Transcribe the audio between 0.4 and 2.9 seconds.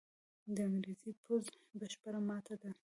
د انګرېزي پوځ بشپړه ماته ده.